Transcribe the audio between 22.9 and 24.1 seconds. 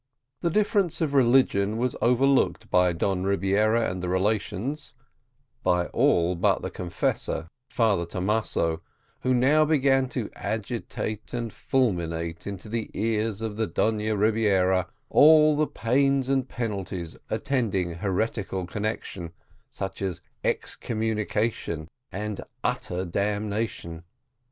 damnation.